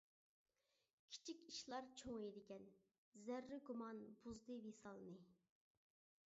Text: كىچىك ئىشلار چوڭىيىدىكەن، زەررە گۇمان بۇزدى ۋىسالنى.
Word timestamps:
كىچىك 1.15 1.43
ئىشلار 1.51 1.89
چوڭىيىدىكەن، 2.03 2.65
زەررە 3.27 3.61
گۇمان 3.69 4.01
بۇزدى 4.25 4.59
ۋىسالنى. 4.65 5.21